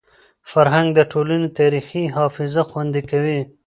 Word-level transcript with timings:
فرهنګ 0.51 0.87
د 0.95 0.99
ټولني 1.11 1.47
تاریخي 1.59 2.03
حافظه 2.15 2.61
خوندي 2.69 3.01
کوي. 3.11 3.39